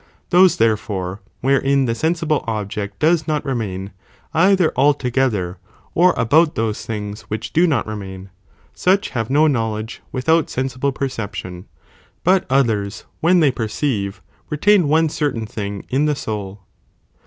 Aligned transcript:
']'Those, 0.31 0.57
therefore, 0.57 1.21
wherein 1.41 1.85
the 1.85 1.93
sensible 1.93 2.43
object 2.47 2.97
does 2.97 3.27
not 3.27 3.45
re 3.45 3.53
main, 3.53 3.91
either 4.33 4.73
altogether 4.75 5.59
or 5.93 6.15
about 6.17 6.55
those 6.55 6.87
things 6.87 7.21
which 7.29 7.53
do 7.53 7.67
not 7.67 7.85
remain, 7.85 8.31
such 8.73 9.09
have 9.09 9.29
no 9.29 9.45
knowledge 9.45 10.01
with 10.11 10.27
out 10.27 10.49
sensible 10.49 10.91
perception, 10.91 11.67
but 12.23 12.47
others 12.49 13.05
when 13.19 13.41
they 13.41 13.51
per 13.51 13.67
ceive, 13.67 14.23
retain 14.49 14.87
one 14.87 15.07
certain 15.07 15.45
thing 15.45 15.85
in 15.89 16.05
the 16.05 16.15
soul. 16.15 16.63